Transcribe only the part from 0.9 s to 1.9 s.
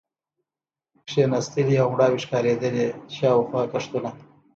کېناستلې او